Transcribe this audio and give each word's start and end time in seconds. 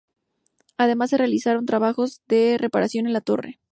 Además 0.79 1.11
se 1.11 1.19
realizaron 1.19 1.67
trabajos 1.67 2.23
de 2.27 2.57
reparación 2.57 3.05
en 3.05 3.13
la 3.13 3.21
torre. 3.21 3.59